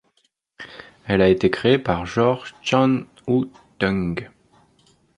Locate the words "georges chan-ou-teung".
2.07-4.31